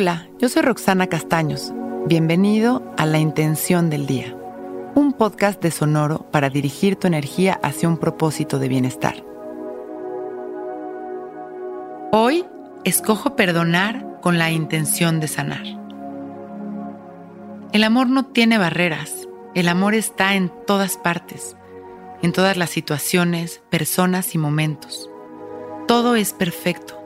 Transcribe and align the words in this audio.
Hola, 0.00 0.30
yo 0.38 0.48
soy 0.48 0.62
Roxana 0.62 1.08
Castaños. 1.08 1.74
Bienvenido 2.06 2.82
a 2.96 3.04
La 3.04 3.18
Intención 3.18 3.90
del 3.90 4.06
Día, 4.06 4.34
un 4.94 5.12
podcast 5.12 5.62
de 5.62 5.70
Sonoro 5.70 6.20
para 6.30 6.48
dirigir 6.48 6.96
tu 6.96 7.06
energía 7.06 7.60
hacia 7.62 7.86
un 7.86 7.98
propósito 7.98 8.58
de 8.58 8.68
bienestar. 8.68 9.22
Hoy 12.12 12.46
escojo 12.84 13.36
perdonar 13.36 14.18
con 14.22 14.38
la 14.38 14.50
intención 14.50 15.20
de 15.20 15.28
sanar. 15.28 15.64
El 17.74 17.84
amor 17.84 18.08
no 18.08 18.24
tiene 18.24 18.56
barreras, 18.56 19.28
el 19.54 19.68
amor 19.68 19.92
está 19.92 20.34
en 20.34 20.50
todas 20.66 20.96
partes, 20.96 21.58
en 22.22 22.32
todas 22.32 22.56
las 22.56 22.70
situaciones, 22.70 23.60
personas 23.68 24.34
y 24.34 24.38
momentos. 24.38 25.10
Todo 25.86 26.14
es 26.16 26.32
perfecto 26.32 26.99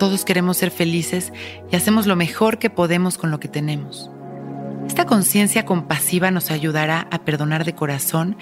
todos 0.00 0.24
queremos 0.24 0.56
ser 0.56 0.70
felices 0.70 1.30
y 1.70 1.76
hacemos 1.76 2.06
lo 2.06 2.16
mejor 2.16 2.58
que 2.58 2.70
podemos 2.70 3.18
con 3.18 3.30
lo 3.30 3.38
que 3.38 3.48
tenemos. 3.48 4.10
Esta 4.88 5.04
conciencia 5.04 5.66
compasiva 5.66 6.30
nos 6.30 6.50
ayudará 6.50 7.06
a 7.10 7.18
perdonar 7.18 7.66
de 7.66 7.74
corazón 7.74 8.34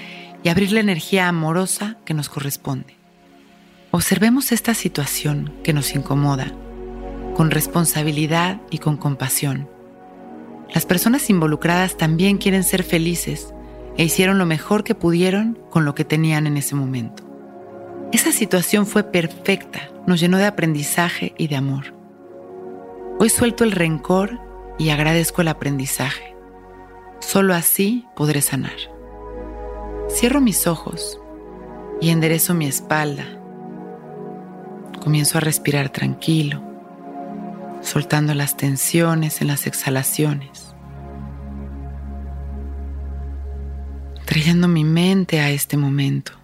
y 0.45 0.51
abrir 0.51 0.71
la 0.71 0.79
energía 0.79 1.27
amorosa 1.27 1.97
que 2.05 2.15
nos 2.15 2.29
corresponde. 2.29 2.95
Observemos 3.91 4.53
esta 4.53 4.73
situación 4.73 5.53
que 5.65 5.73
nos 5.73 5.97
incomoda 5.97 6.53
con 7.35 7.51
responsabilidad 7.51 8.61
y 8.71 8.79
con 8.79 8.97
compasión. 8.97 9.69
Las 10.73 10.87
personas 10.87 11.29
involucradas 11.29 11.97
también 11.97 12.39
quieren 12.39 12.63
ser 12.63 12.85
felices 12.85 13.53
e 13.97 14.05
hicieron 14.05 14.39
lo 14.39 14.47
mejor 14.47 14.85
que 14.85 14.95
pudieron 14.95 15.59
con 15.71 15.85
lo 15.85 15.97
que 15.97 16.05
tenían 16.05 16.47
en 16.47 16.57
ese 16.57 16.77
momento. 16.77 17.28
Esa 18.11 18.33
situación 18.33 18.87
fue 18.87 19.03
perfecta, 19.03 19.91
nos 20.07 20.19
llenó 20.19 20.39
de 20.39 20.47
aprendizaje 20.47 21.35
y 21.37 21.49
de 21.49 21.57
amor. 21.57 21.95
Hoy 23.19 23.29
suelto 23.29 23.65
el 23.65 23.73
rencor 23.73 24.41
y 24.79 24.89
agradezco 24.89 25.43
el 25.43 25.49
aprendizaje. 25.49 26.35
Solo 27.21 27.53
así 27.53 28.07
podré 28.17 28.41
sanar. 28.41 28.79
Cierro 30.09 30.41
mis 30.41 30.67
ojos 30.67 31.21
y 32.01 32.09
enderezo 32.09 32.55
mi 32.55 32.67
espalda. 32.67 33.27
Comienzo 35.03 35.37
a 35.37 35.43
respirar 35.43 35.91
tranquilo, 35.91 36.63
soltando 37.83 38.33
las 38.33 38.57
tensiones 38.57 39.43
en 39.43 39.49
las 39.49 39.67
exhalaciones, 39.67 40.75
trayendo 44.25 44.67
mi 44.67 44.85
mente 44.85 45.41
a 45.41 45.51
este 45.51 45.77
momento. 45.77 46.38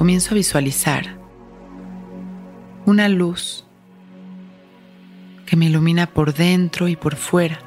Comienzo 0.00 0.30
a 0.30 0.34
visualizar 0.34 1.18
una 2.86 3.06
luz 3.06 3.66
que 5.44 5.56
me 5.56 5.66
ilumina 5.66 6.06
por 6.06 6.32
dentro 6.32 6.88
y 6.88 6.96
por 6.96 7.16
fuera. 7.16 7.58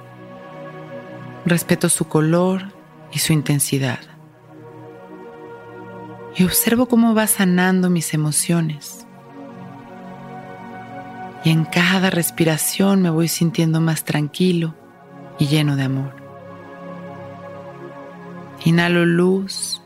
Respeto 1.45 1.89
su 1.89 2.05
color 2.05 2.73
y 3.11 3.19
su 3.19 3.33
intensidad. 3.33 3.99
Y 6.35 6.43
observo 6.43 6.87
cómo 6.87 7.13
va 7.13 7.27
sanando 7.27 7.91
mis 7.91 8.15
emociones. 8.15 9.05
Y 11.45 11.51
en 11.51 11.65
cada 11.65 12.09
respiración 12.09 13.03
me 13.03 13.11
voy 13.11 13.27
sintiendo 13.27 13.79
más 13.79 14.05
tranquilo 14.05 14.73
y 15.37 15.45
lleno 15.45 15.75
de 15.75 15.83
amor. 15.83 16.15
Inhalo 18.65 19.05
luz 19.05 19.82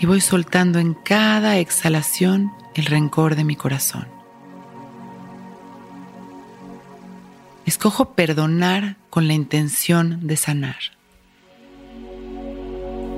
y 0.00 0.06
voy 0.06 0.22
soltando 0.22 0.78
en 0.78 0.94
cada 0.94 1.58
exhalación 1.58 2.52
el 2.74 2.86
rencor 2.86 3.36
de 3.36 3.44
mi 3.44 3.54
corazón. 3.54 4.08
Escojo 7.66 8.14
perdonar 8.14 8.96
con 9.10 9.28
la 9.28 9.34
intención 9.34 10.26
de 10.26 10.38
sanar. 10.38 10.78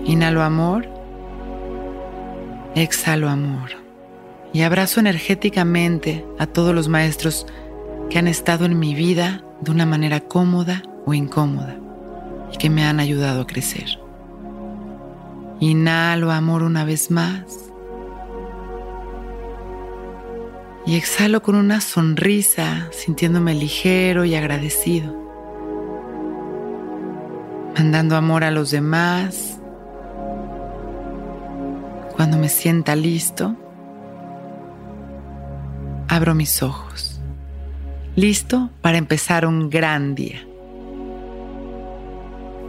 Inhalo 0.04 0.42
amor, 0.42 0.88
exhalo 2.74 3.28
amor 3.28 3.70
y 4.52 4.62
abrazo 4.62 4.98
energéticamente 4.98 6.24
a 6.40 6.46
todos 6.46 6.74
los 6.74 6.88
maestros 6.88 7.46
que 8.10 8.18
han 8.18 8.26
estado 8.26 8.64
en 8.64 8.78
mi 8.80 8.96
vida 8.96 9.44
de 9.60 9.70
una 9.70 9.86
manera 9.86 10.20
cómoda 10.20 10.82
o 11.06 11.14
incómoda 11.14 11.76
y 12.52 12.56
que 12.58 12.68
me 12.68 12.84
han 12.84 12.98
ayudado 12.98 13.42
a 13.42 13.46
crecer. 13.46 14.00
Inhalo 15.62 16.32
amor 16.32 16.64
una 16.64 16.84
vez 16.84 17.12
más. 17.12 17.44
Y 20.84 20.96
exhalo 20.96 21.40
con 21.40 21.54
una 21.54 21.80
sonrisa, 21.80 22.88
sintiéndome 22.90 23.54
ligero 23.54 24.24
y 24.24 24.34
agradecido. 24.34 25.14
Mandando 27.76 28.16
amor 28.16 28.42
a 28.42 28.50
los 28.50 28.72
demás. 28.72 29.60
Cuando 32.16 32.38
me 32.38 32.48
sienta 32.48 32.96
listo, 32.96 33.54
abro 36.08 36.34
mis 36.34 36.60
ojos. 36.64 37.20
Listo 38.16 38.68
para 38.80 38.98
empezar 38.98 39.46
un 39.46 39.70
gran 39.70 40.16
día. 40.16 40.44